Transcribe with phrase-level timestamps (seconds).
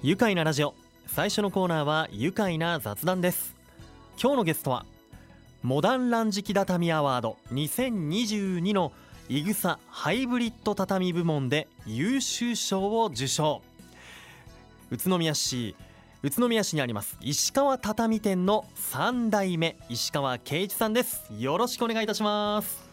[0.00, 0.74] 愉快なラジオ。
[1.08, 3.56] 最初のコーナーは愉快な雑談です。
[4.22, 4.86] 今日のゲストは
[5.64, 8.92] モダンランジキ畳アワード2022の
[9.28, 13.60] いぐさハイブリッド畳部門で優秀賞を受賞。
[14.92, 15.74] 宇都宮市
[16.22, 21.24] 宇都宮市にあります石川畳店の3代目石川圭一さんです。
[21.36, 22.87] よろしくお願いいたします。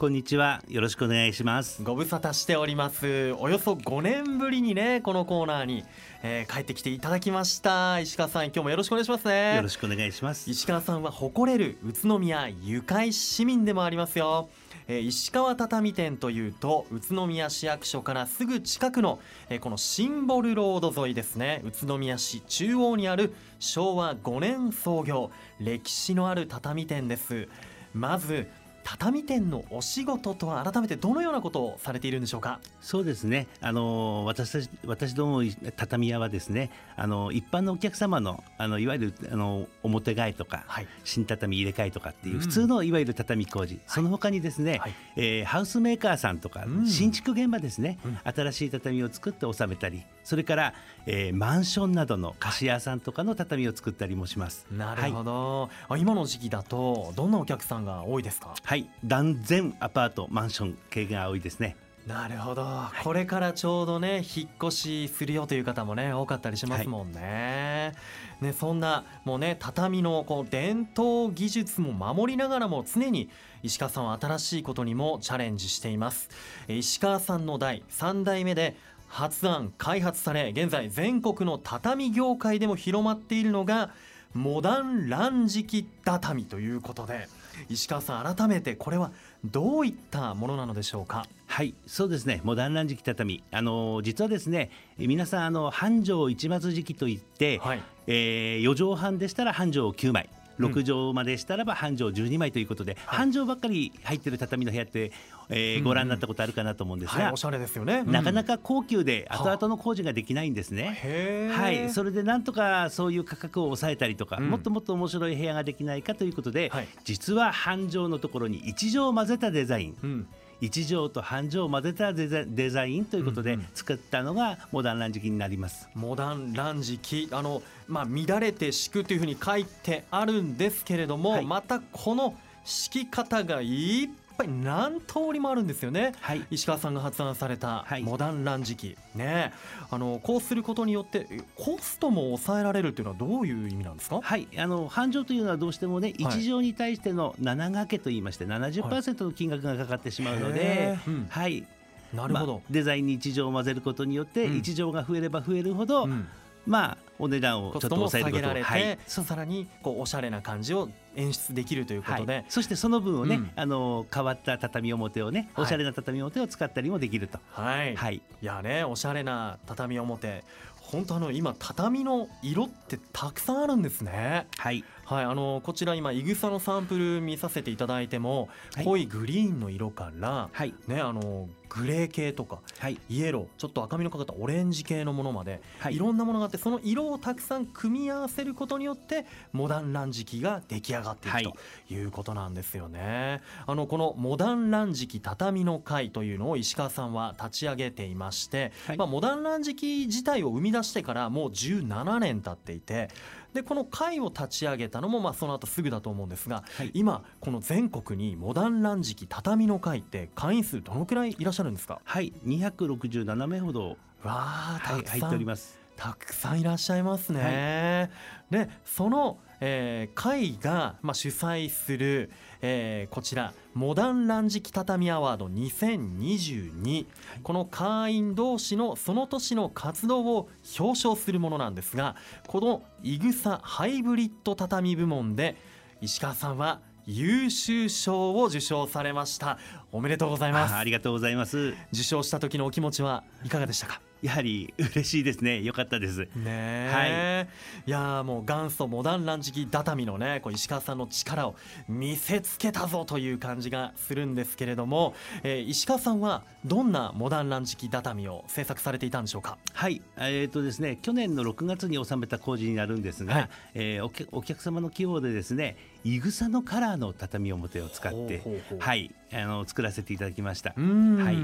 [0.00, 0.62] こんにちは。
[0.66, 1.82] よろしくお願いします。
[1.82, 3.34] ご無沙汰しております。
[3.34, 5.84] およそ5年ぶりにねこのコーナーに、
[6.22, 8.00] えー、帰ってきていただきました。
[8.00, 9.56] 石川さん今日もよろしくお願いしますね。
[9.56, 10.50] よろしくお願いします。
[10.50, 14.48] 石川さんは誇れる宇都宮愉快市民でもありますよ。
[14.88, 21.60] えー、石川畳店というと宇都宮市役所からすぐ近くの、えー、このシンボルロード沿いですね。
[21.66, 27.48] 宇都宮市中央にある昭和5年創業歴史のある畳店です。
[27.92, 28.48] まず
[28.82, 32.60] 畳店のお仕事とは改めてどのようなことをされているんでしょうか？
[32.80, 33.46] そうですね。
[33.60, 35.42] あの私私ども
[35.76, 50.74] 畳屋はですねあの一般のお客様のあのいわゆるあの表替えとか、はい、新畳入れ替えとかっていう、うん、普通のいわゆる畳工事、はい、その他にですね、はい、えー、ハウスメーカーさんとか、うん、新築現場ですね、うん、新しい畳を作って納めたりそれから、
[51.06, 54.64] えー、マンションなどの貸し屋さんとかの畳を作ったりもします。
[54.70, 58.54] なるほど、今の時期だとどんなお客さんが多いですか？
[58.62, 58.88] はい。
[59.04, 61.74] 断然アパートマンション系が多いですね。
[62.06, 67.92] なるほど、はい、これからちょうどね引っ越しするよという方もね多かったりしますもんね。
[68.40, 73.30] はい、ねそんなもうね畳のこう伝統技術も守りながらも常に
[73.64, 76.30] 石川さんは新しいことにもチャレンジしています。
[76.68, 78.76] 石川さんの代3代目で
[79.10, 83.90] 発案開発され現在全国の畳業界でも広まっているのが
[84.34, 87.28] モダン乱敷畳ということで
[87.68, 89.10] 石川さん改めてこれは
[89.44, 91.26] どういったものなのでしょうか？
[91.48, 92.40] はいそうですね。
[92.44, 93.42] モダン乱敷畳。
[93.50, 105.12] あの実はですね皆さんあの半畳一末敷といって、はい、えー、4畳半でしたら半畳9枚6畳までしたらば半畳12枚ということで、はい、半畳ばっかり入ってる畳の部屋って、
[105.48, 111.50] えー、ご覧になったことあるかなと思うんですが、はい、おしゃれですよね、うん、なかなか高級で後々の工事ができないんですね。
[111.52, 120.26] はい、それでなんとかそういう価格を抑えたりとか、うん、もっともっと面白い部屋ができないかということで、はい、実は半畳のところに1畳混ぜたデザイン。
[120.60, 125.88] うん一畳と半畳を混ぜたデザインということで作ったのがモダン乱敷になります。
[125.94, 139.52] モダン乱敷あのまあ乱れて敷くというふうに書いてあるんですけれども、はい、またこの敷き方がいっぱい何通りもあるんですよね、はい、石川さんが発案されたモダンラン時期、ね。
[139.90, 144.20] あのこうすることによってコストも抑えられるっていうのはどういう意味なんですか？
[144.22, 144.48] はい。
[144.56, 151.26] あの繁盛というのはどうしてもね1畳に対しての7掛けといいまして70%の金額がかかってしまうので、はい、うん。
[151.28, 151.66] はい、
[152.14, 156.26] なるほど、まあ、デザインに1畳を混ぜることによって、1畳が増えれば増えるほど、うん。
[156.66, 167.38] まあお値段をちょっと抑えることを、はい、さらにこうおしゃれな感じを演出できるということで、はい、そしてその分をね、うん、あの変わった畳表をねおしゃれな畳表を使ったりもできると。
[167.52, 170.44] はい、はい、いやねおしゃれな畳表。
[170.80, 174.46] 本当あの今畳の色ってたくさんあるんですね。
[174.56, 191.56] はいはい、あのこちら今いぐさのサンプル見させていただいても、はい、濃いグリーンの色から、はい、ねあのグレー系とか、はい、イエローちょっと赤みのかかったオレンジ系のものまで、はい、いろんなものがあってその色をたくさん組み合わせることによってモダンランジキが出来上がっていくと
[191.90, 192.04] い。
[192.04, 193.40] うことなんですよね。
[193.66, 203.10] あのこのモダンランジキ畳の会というのを石川さんは立ち上げていまして、まあ、モダンランジキ自体を生み出してからもう17年経っていて
[203.52, 212.00] でこの会を立ち上げたのもまあその後すぐだと思うんですが、はい、今この全国にモダンランジキ畳の会って会員数どのくらいいらっしゃるんですか？
[212.04, 215.78] はい267名ほどわあたくさん、入っております。
[215.96, 218.10] たくさんいらっしゃいますね、
[218.50, 222.30] はい、でそのえー、会が、まあ、主催する、
[222.62, 227.06] えー、こちらモダンランジキ畳アワード2022、
[227.42, 230.48] この会員同士のその年の活動を
[230.78, 232.16] 表彰するものなんですが
[232.46, 235.56] このいぐさハイブリッド畳部門で
[236.00, 239.58] 石川さんは優秀賞を受賞されました。
[239.90, 240.74] おめでとうございます。
[240.74, 241.74] ありがとうございます。
[241.92, 244.00] 受賞した時のお気持ちはいかがでしたか？
[244.22, 245.62] やはり嬉しいですね。
[245.62, 246.28] 良かったです。
[246.36, 247.48] ねはい。
[247.86, 251.56] いやもう元祖モダンランジキ畳のねこう石川さんの力を
[251.88, 259.58] 見せつけたぞという感じがするんですけれども、えー、石川さんはどんなモダンランジキ畳を制作されていたんでしょうか？
[259.72, 260.02] はい。
[260.18, 268.42] えーとですね去年の6月に収めた工事になるんですが、はい、えー、お客様の希望でですねいぐさのカラーの畳表を使って
[268.78, 269.14] はい。
[269.32, 270.70] あの作らせていただきました。
[270.70, 271.36] はい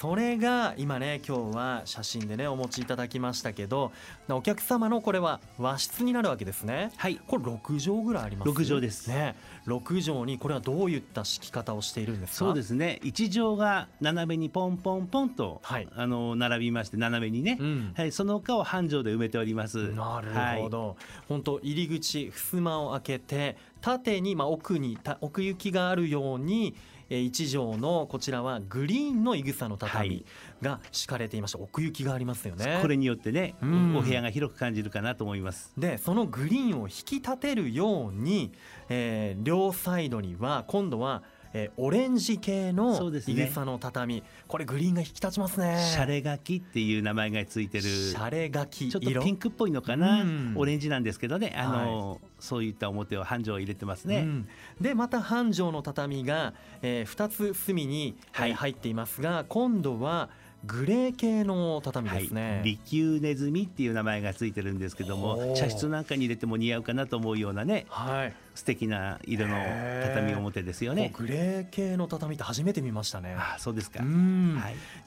[0.00, 3.90] それが今ね今日は写真でねお持ちいただきましたけど
[4.28, 6.92] お客様のこれは和室になるわけですね。
[6.96, 7.20] はい。
[7.26, 9.08] これ6畳ぐらいあります？6畳です。
[9.08, 9.34] ね。
[9.66, 12.38] 6畳にこれはどういった敷き方をしているんですか？
[12.38, 13.00] そうですね。
[13.02, 19.92] 1畳が斜めにポンポンポンと、はい、あの並びまして斜めにね、うん、はい、その他を半畳で埋めております。
[19.92, 20.28] なる
[20.62, 20.96] ほど、はい、
[21.28, 26.74] 本当入り口襖を開けて縦に、まあ、奥に奥行きがあるように
[27.10, 30.24] 1畳のこちらはグリーンのいぐさの畳
[30.60, 32.78] が敷かれていまして、奥行きがありますよね。
[32.82, 35.72] これによってね、うん、お部屋が広く感じるかなと思います。
[35.78, 38.52] でそのグリーンを引き立てるように、
[38.88, 41.22] えー、両サイドには今度は
[41.52, 45.78] えー、オレンジ系のいぐさの畳、ね、これグリーンが引き立ちますね。
[45.92, 47.84] シャレガキっていう名前がついてる。
[47.84, 51.54] シャレガキちょっとピンクっぽいのかな、うん、オレンジなんですけどね。
[51.56, 54.48] あの、はい、そういった表を半畳入れてますね、うん、
[54.80, 60.30] でまた半畳の畳が、えー、2つ隅に、はい、入っていますが今度は
[60.64, 69.56] グレー系の畳ですね、はい、利休ネズミっていう名前がついてるんですけども茶室なんかに入れても似合うかなと思うようなね、はい、素敵な色の
[70.02, 71.12] 畳表ですよね。
[71.16, 73.36] グレー系の畳って初めて見ましたね。
[73.38, 74.00] あそうですか。
[74.00, 74.04] は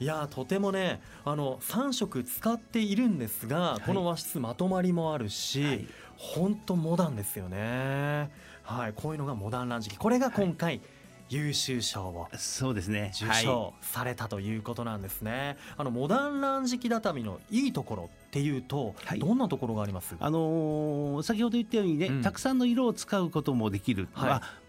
[0.00, 8.30] い、いやとてもねあの3色使っているんですが、この和室まとまりもあるし、本、当、モダンですよね。
[8.62, 8.94] はい。
[8.94, 10.80] こういうのがモダンランジキこれが今回、
[11.28, 13.12] 優秀賞をそうですね。
[13.14, 15.30] 受賞されたということなんですね。
[15.32, 20.16] はい、あのモダンラン敷き畳のいいところっていうと、はい、どんなところがあります？
[20.18, 24.08] あのー、先ほど言ったようにね、うん、たくさんの色を使うこともできる。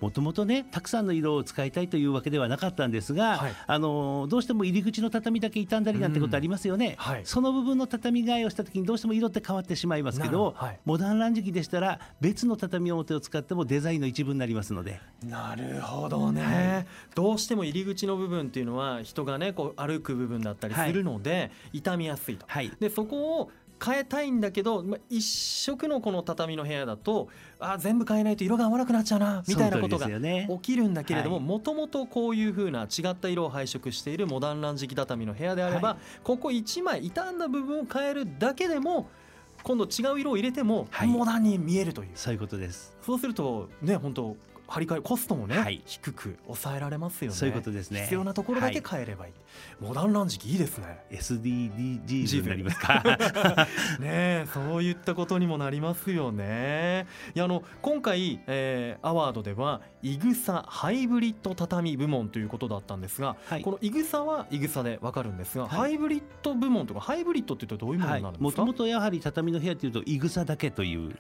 [0.02, 15.00] もともとねたくさんの色を使いたいというわけではなかったんですが、はい、あのー、どうしても入り口の畳だけ傷んだりなんてことありますよね、うんはい、その部分の畳替えをした時にどうしても色って変わってしまいますけど、モダンラン敷きでしたら別の畳表を使ってもデザインの一部になりますので。
[15.26, 22.46] なるほどね、どうしても入り口の部分っていうのは人がねこう歩く部分だったりするので、傷みやすいと、
[22.82, 23.52] でそこを
[23.84, 27.28] 変えたいんだけど、まあ、一色のこの畳の部屋だと
[27.60, 39.10] あ全部変えないと色が合わなくなっちゃうなみたいなことが起きるんだけれどももともとこういうふうな違った色を配色しているモダンラン敷き畳の部屋であれば、はい、ここ1枚傷んだ部分を変えるだけでも
[39.64, 42.96] 今度違う色を入れてもモダンに見えるという、はい、そういうことです。
[43.02, 44.36] そうするとね本当
[44.74, 47.38] 張り替えコストもね、はい、低く抑えられますよね。
[47.38, 48.02] そういうことですね。
[48.02, 51.06] 必要なところだけ変えればいい、はい、モダンランジキいいですね。
[51.12, 53.04] SDGs になりますか。
[54.00, 57.06] ねそういったことにもなりますよね。
[57.36, 71.16] いやあの今回、えー、アワードではいぐさハイブリッド畳部門ということだったんですが、はい、このいぐさはいぐさでわかるんですが、ハイブリッド部門とかハイブリッドって言うとどういうものになるんですか、もともとやはり畳の部屋というといぐさだけという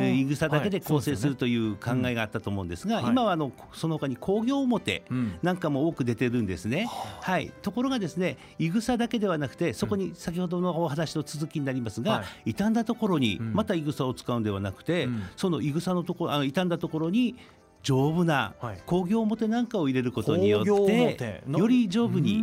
[0.00, 5.02] いぐさだけで構成するという考えがあったと思うんですが、が、今はあのその他に工業表
[5.42, 6.88] なんかも多く出てるんですね。
[7.20, 17.36] はい、ところがですねいぐさだけではなくてそこに先ほどのお話の続きになりますが、傷んだところにまたいぐさを使うんではなくて、そのいぐさのところあの傷んだところに
[17.84, 18.54] 丈夫な
[18.86, 22.42] 工業表なんかを入れることによってより丈夫に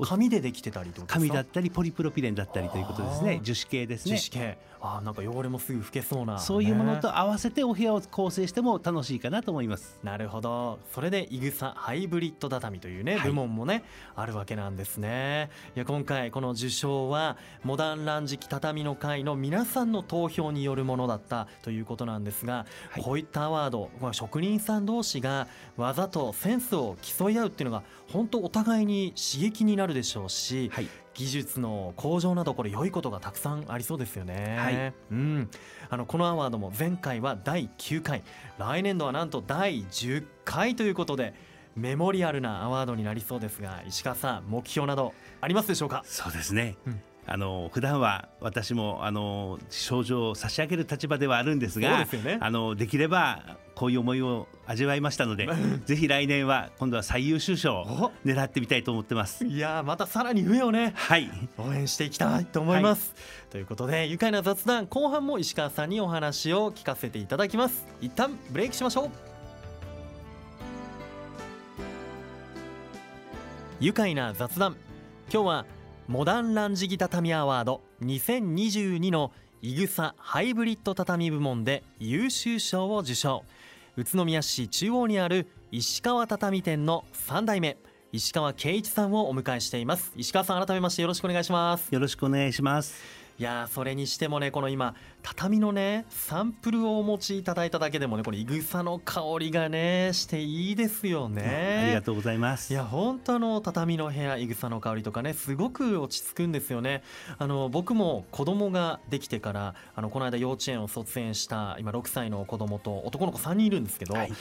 [0.00, 3.40] 紙でできてたりとか紙だったりポリプロピレンだったりということですね。
[3.42, 4.16] 樹脂系ですね。
[4.16, 4.58] 樹脂系。
[4.80, 9.98] あなんか汚れもすぐ拭けそうな、そういうものと合わせてお部屋を構成しても楽しいかなと思います。
[10.04, 10.78] なるほど。
[10.92, 13.82] それでいぐさハイブリッド畳というね、部門もね
[14.14, 15.50] あるわけなんですね。
[15.74, 34.56] いや今回この受賞はモダンランジキ畳の会の皆さんの投票によるものだったということなんですが、はい、こういったアワード職人さん同士が技とセンスを競い合うっていうのが本当お互いに刺激になるでしょうし、はい、技術の向上などこれ良いことがたくさんありそうですよね。
[34.58, 35.50] はい、うん、
[35.88, 38.22] あのこのアワードも前回は第9回。
[38.58, 41.34] 来年度はなんと第10回ということで
[41.74, 46.02] メモリアルなアワードになりそうですが石川さん目標などありますでしょうか？
[46.04, 55.48] そうですね、うんあの普段は私もあの症状を差し上げる立場ではあるんですがで、ね、あのできればこういう思いを味わいましたので
[55.84, 59.44] ぜひ来年は今度は最優秀賞を狙ってみたいと思ってます。
[59.44, 67.86] いやまたさらに上をね、はい、応援していきたいと思います、はい、ということで愉快な雑談後半も石川さんにお話を聞かせていただきます。
[68.00, 69.10] 一旦ブレイクしましょう。
[73.80, 74.76] 愉快な雑談。
[75.30, 75.66] 今日は
[76.08, 83.44] モダンランジギ畳アワード2022のいぐさハイブリッド畳部門で優秀賞を受賞。
[83.96, 87.76] 宇都宮市中央にある石川畳店の3代目
[88.12, 90.12] 石川圭一さんをお迎えしています。
[90.16, 91.92] 石川さん改めましてよろしくお願いします。
[91.92, 92.94] よろしくお願いします。
[93.38, 101.82] いやそれにしてもねこの今畳のねサンプルをお持ちいただいただけでもねこのいぐさの香りがねしていいですよね。
[101.84, 102.72] ありがとうございます。
[102.72, 107.02] いや本当の畳の部屋いぐさの香りとかねすごく落ち着くんですよね。
[107.36, 114.32] あの僕も子供ができてからあのこの間幼稚園を卒園した今6歳の子供と男の子3人いるんですけど、はい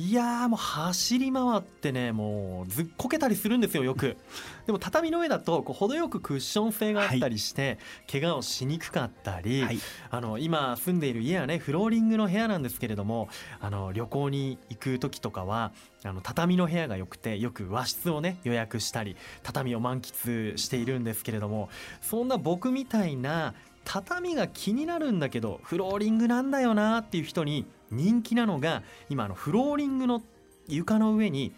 [0.00, 4.16] いやもう走り回ってねもうずっこけたりするんですよよく。
[4.64, 9.78] でも畳の上だとこう程よくクッション性があったりして、はい、怪我をしにくかったり、はい、
[10.10, 13.28] あの今住んでいる家はねフローリングの部屋なんですけれども
[13.60, 15.72] あの旅行に行く時とかは
[16.04, 21.70] あの畳の部屋が良くてよく和室をね予約したり畳を満喫しているんですけれども
[22.02, 30.22] そんな僕みたいな畳が気になるんだけどフローリングなんだよなっていう人に人気なのが今あのフローリングの
[30.66, 31.52] 床の上に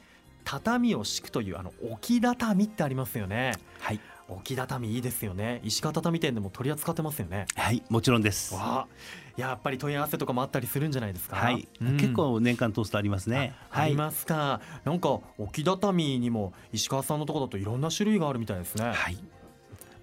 [0.45, 3.53] 畳を敷くというあの置き畳ってありますよね。
[3.81, 4.01] はい。
[4.29, 5.61] 置き畳いいですよね。
[5.65, 7.47] 石川畳店でも取り扱ってますよね。
[7.57, 8.55] はいもちろんです。
[8.55, 8.87] わ
[9.37, 11.35] やっぱり問い合わせとかもあったりするんじゃないですか？
[11.35, 13.55] はい、うん、結構年間通すとありますね。
[13.73, 14.61] ありますか。
[14.85, 18.93] なんか置き畳にも石川さんのところだといろんな種類があるみたいですね。
[18.93, 19.19] はい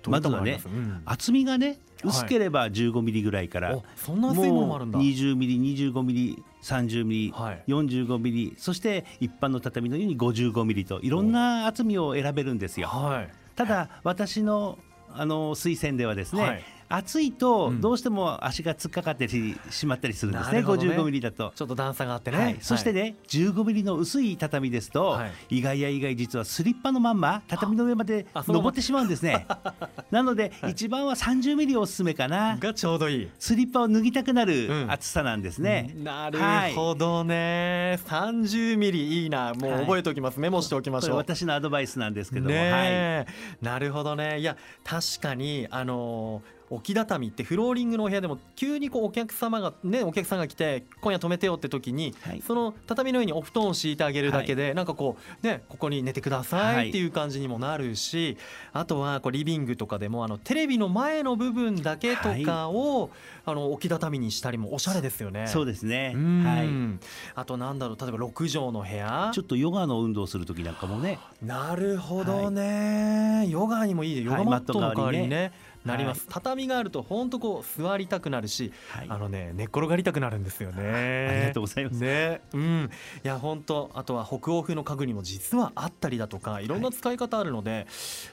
[0.07, 4.99] まずはね、うん、厚みがね薄ければ15ミリぐらいから、はい、そんな厚いものもあるんだ。
[4.99, 12.87] 20ミリ25ミリ30ミリ、はい、45ミリそして一般の畳のように55ミリといろんな厚みを選べるんですよ。
[12.87, 14.77] はい、ただ私の
[15.13, 19.27] あの推薦ではですね、はい暑いとどうしても足が突っかかって
[19.71, 21.51] しまったりするんですね、うん、55ミリだと。
[21.55, 29.45] ちょっと段差があってね、はい、そしてね、はい、15ミリの薄い畳ですと、はい、意外や意外実はスリッパのまんま畳の上まで登ってしまうんですね。
[30.11, 32.57] なので一番は30ミリおすすめかな。
[32.57, 33.29] がちょうどいい。
[33.37, 36.39] スリッパを脱ぎたくなる厚さなんですね、うん、なる
[36.73, 39.53] ほどね、はい、30ミリいいな。
[39.53, 41.17] もう覚えておきます、メモしておきましょう。
[41.17, 43.25] 私のアドバイスなんですけども、ね、
[43.61, 44.39] なるほどね。
[44.39, 58.37] いや確かにあのー置き畳ってフローリングのお部屋でも急にこうお客様がねお客さんが来て今夜泊めてよって時に、はい、その畳の上にお布団を敷いてあげるだけで、はい、なんかこうねここに寝てくださいっていう感じにもなるし、
[58.73, 63.09] はい、あとはこうリビングとかでもあのテレビの前の部分だけとかを、
[63.45, 65.47] あの置き畳にしたりもおしゃれですよね。
[65.47, 66.13] そうですね。
[66.43, 66.69] はい。
[67.33, 69.31] あとなんだろう例えば6畳の部屋。
[69.33, 71.17] ちょっとヨガの運動する時なんかもね。
[71.41, 73.47] なるほどね。
[73.47, 75.53] ヨガにもいいヨガマットの代わりにね。
[75.87, 81.27] なります、はい、畳があると本当こう座りたくなるし、はい、あのね寝っ転がりたくなるんですよね。
[81.29, 81.93] ありがとうございます。
[81.95, 82.41] ね。
[82.53, 82.89] うん。
[83.23, 86.67] いや本当あとは北欧風の家具にも実はあったりだとかい。
[86.67, 87.85] ろんな使い方あるので、はい、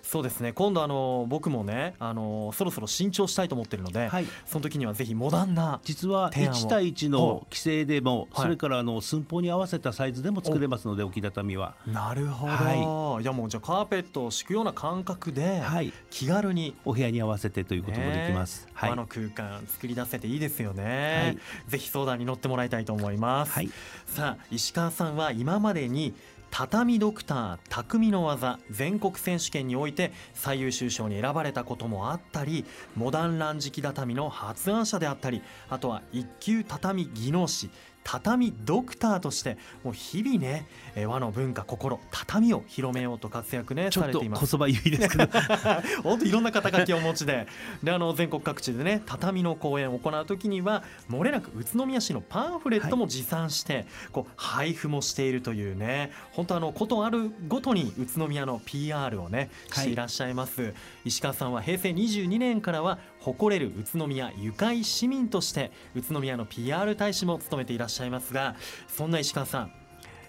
[0.02, 0.52] そうですね。
[0.52, 4.11] 今度あの僕もねあのそろそろ新調したいと思ってるので、
[4.46, 11.75] その時にはぜひモダンな実は1対1の規制でも、それからあの寸法に合わせたサイズでも作れますので置き畳は。
[11.87, 15.62] なるほど、い、やもうじゃあカーペットを敷くような感覚で、
[16.11, 16.75] 気軽に。
[16.84, 23.70] お部屋に合わせてということもできます、はい、和の空間作り出せていいですよね、はい、ぜひ相談に乗ってもらいたいと思います、はい、
[24.06, 26.14] さあ石川さんは今までに
[26.56, 37.70] 畳ドクター匠の技全国選手権において最優秀賞に選ばれたこともあったりモダン乱敷畳の発案者であったりあとは一級畳技能士
[38.04, 40.66] 畳ドクターとしてもう日々ね
[41.06, 44.40] 和の文化心畳を広めようと活躍ねされています。
[44.40, 45.32] こそばゆいですけど。
[46.04, 47.46] 本当いろんな肩書きをお持ちで。
[47.82, 56.12] であの全国各地でね畳の公演を行う時には漏れなく宇都宮市のパンフレットも持参して、はい、こう配布もしているというね。
[56.32, 60.75] 本当あのことあるごとに宇都宮の PR をねしていらっしゃいます、はい、
[61.06, 68.54] 石川さんは平成22年からは誇れる宇都宮ゆかい市民として宇都宮の PR 大使も務めていらっしゃいますが
[68.87, 69.73] そんな石川さん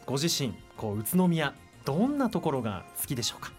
[0.05, 3.51] ご自身こう宇都宮どんなところが好きでしょうか？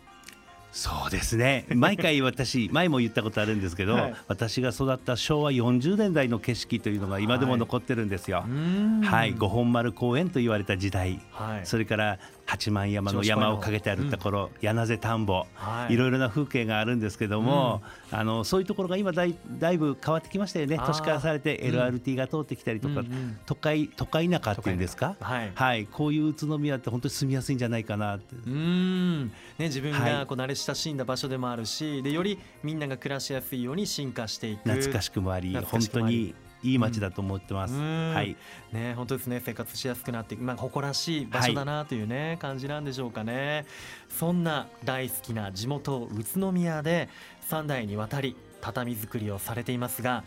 [0.76, 1.64] そうですね。
[1.74, 8.44] 毎回私 前も言ったことあるんですけど、はい、私が育った昭和40年代の景色というのが今でも残ってるんですよ。
[8.44, 8.46] は
[9.02, 20.78] い、はい、五本丸公園と言われた時代、はい、それから八幡山の山をかけてあるところ、うん、柳瀬田んぼ、はい、いろいろな風景があるんですけども、うん、あのそういうところが今だいだいぶ変わってきましたよね。
[20.86, 28.36] 都市化されて LRT が通ってきたりとか、うん、都会都会田舎っていうんですか、はい、はい、こういう宇都宮って本当に住みやすいんじゃないかなって。
[28.46, 29.26] うん。
[29.26, 37.74] ね、自分がこう慣れ親しんだ場所でもあるしでよりみんなが暮らしやすいように進化していく懐かしくもあり本当にいい街だと思ってます。
[37.74, 38.36] はい。
[38.72, 43.66] ね本当ですね生活しやすくなってまあ誇らしい場所だなというね、はい、感じなんでしょうかね。
[44.08, 47.08] そんな大好きな地元宇都宮で
[47.50, 50.24] 3代にわたり畳作りをされていますが、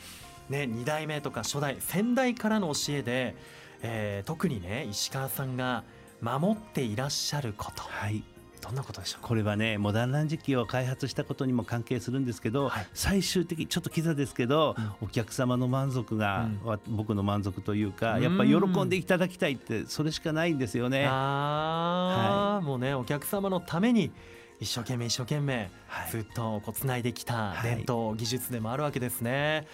[0.49, 3.35] ね2代目とか初代先代からの教えで、
[3.81, 5.83] えー、特にね石川さんが
[6.21, 7.81] 守っていらっしゃること。
[7.83, 8.23] はい。
[8.61, 9.25] どんなことでしょう？
[9.25, 21.07] これはねモダンランジ機を開発したことにも関係するんですけど、はい、最終的ちょっとキザですけど、うん、お客様の満足が、うん、僕の満足というかやっぱり喜んでいただきたいってそれしかないんですよね。
[21.07, 24.11] あはい、もうねお客様のために
[24.59, 25.71] 一生懸命一生懸命
[26.11, 29.67] ずっとこうつないできた伝統技術でもあるわけですね。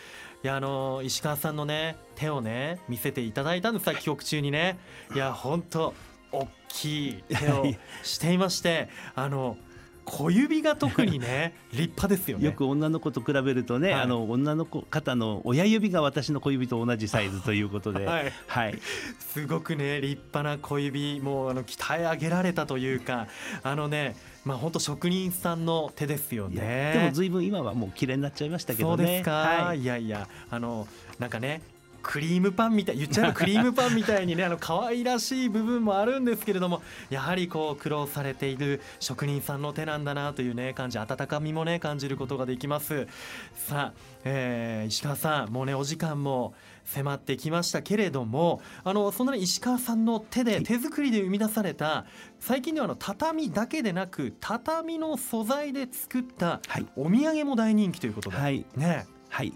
[0.44, 4.78] いやあの石川さんのね手をね見せていただいたんですさ企画中にね。
[5.16, 5.96] いや本当
[6.40, 7.66] 大きい手を
[8.04, 9.58] していましてあの
[10.06, 12.46] 小指が特にね 立派ですよね。
[12.46, 18.80] よく女の子と比べるとね、はい、あの女の子方の親指が私の小指と同じサイズということで、 はい、はい、
[19.20, 23.28] すごくね立派な小指もうあの鍛え上げられたというか
[23.64, 24.16] あのね
[24.46, 26.92] まあ本当職人さんの手ですよね。
[26.94, 28.98] でも随分今はもう綺麗になっちゃいましたけどね。
[28.98, 30.88] そうですか、はい、いやいやあの
[31.18, 31.62] なんかね
[32.08, 43.08] クリームパンみたい言っちゃえばクリームパンみたいにねあの可愛らしい部分もあるんですけれどもやはりこう苦労されている職人さんの手なんだなというね感じ温かみもね感じることができます。
[43.56, 43.94] さあ、
[44.24, 46.54] えー、石川さんもうねお時間も
[46.86, 52.06] 迫ってきましたけれどもあのそんな石川さんの手で手作りで生み出された
[52.40, 56.62] 最近ではあの畳だけでなく畳の素材で作った
[56.96, 59.08] お土産も大人気ということで、はい、ね。
[59.30, 59.52] はい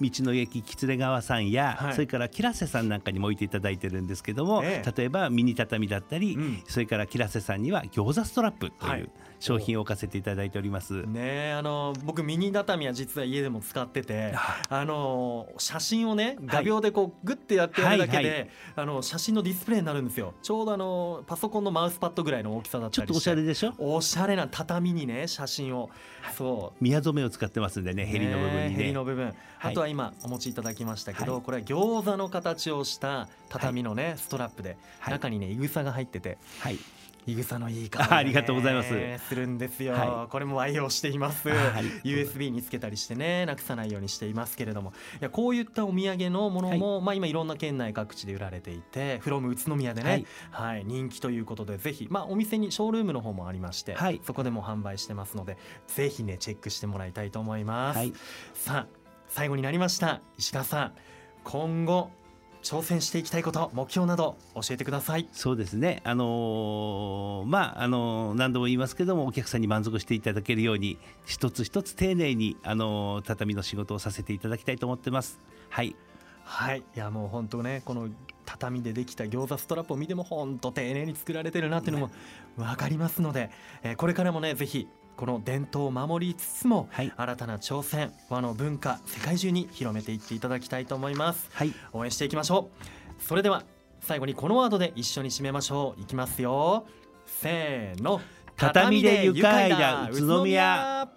[0.00, 9.10] 道の駅喜連川さんや、はい、それからキラセさんなんかにも置いていただいてるんですけども、ええ、例えばミニ畳だったり、うん、それからキラセさんには餃子ストラップという、はい
[9.40, 11.02] 商品を置かせていただいております。
[11.06, 14.34] ねあの僕ミニ畳は実は家でも使ってて、
[14.68, 20.34] あの写真をね画鋲でこうグッてやってやるだけで、はいはい、あの写真のディスプレイになるんですよ。
[20.42, 23.74] ちょうどあのパソコンのマウスパッドぐらいの大きさだったりちょっとおしゃれでしょ？
[23.78, 25.90] おしゃれな畳にね写真を、
[26.36, 28.70] そう宮染めを使ってますんでねヘリの部分にね。
[28.70, 29.34] ヘリの部分。
[29.60, 34.76] あとは今お持ちいただきましたけど、これは餃子の形をした畳のねストラップで、
[35.08, 36.38] 中にねいぐさが入ってて。
[36.60, 36.78] はい
[37.26, 38.88] いぐさのいい感じ、 ありがとうございます。
[39.28, 44.92] するんですよ、はい、これも愛用しています、はい、USB につけたりしてねなくさないようにしていますけれども。
[45.20, 58.12] いやこういったお土産のものも、はい、まあ今いろんな県内各地で売られていてフロム宇都宮でね、はい、人気ということでぜひまあお店にショールームの方もありまして、そこでも販売してますのでぜひねチェックしてもらいたいと思います、
[58.54, 60.20] さあ最後になりました。
[60.38, 60.92] 石川さん
[61.44, 62.10] 今後
[62.64, 65.28] 挑戦していきたいこと目標など教えてください。
[65.32, 66.00] そうですね。
[66.02, 75.38] あのー、まああのー、何度も言いますけどもお客さんに満足していただけるように一つ一つ丁寧にあのー、畳の仕事をさせていただきたいと思ってます。
[75.68, 75.94] はい。
[76.42, 76.78] はい。
[76.78, 78.08] いやもう本当ねこの
[78.46, 82.10] 畳でできた餃子ストラップを見ても本当丁寧に作られてるなっていうのも
[82.56, 83.50] 分かりますので、
[83.82, 92.70] えー、これからもねぜひこの伝統を守りつつも、はい、新たな挑戦和の文化世界中に広めていっていただきたいと思います、はい、応援していきましょ
[93.20, 93.22] う。
[93.22, 93.62] それでは
[94.00, 96.00] 最後にこのワードで一緒に締めましょう。
[96.00, 96.86] いきますよ。
[97.26, 98.20] せーの。
[98.56, 101.08] 畳で愉快な宇都宮。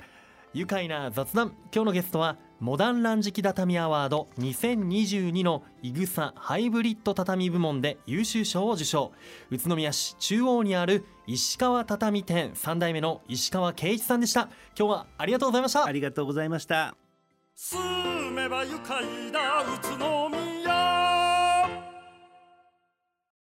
[0.54, 1.54] 愉快な雑談。
[1.74, 9.12] 今日のゲストはモダンランジキ畳アワード2022のいぐさハイブリッド畳部門で優秀賞を受賞。
[9.52, 12.54] 宇都宮市中央にある石川畳店。
[12.54, 14.50] 3代目の石川圭一さんでした。
[14.78, 15.86] 今日はありがとうございました。
[15.86, 16.96] ありがとうございました。
[17.54, 17.80] 住
[18.32, 20.37] めば愉快な宇都